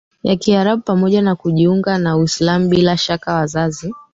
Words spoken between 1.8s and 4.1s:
na Uislamu Bila shaka wazazi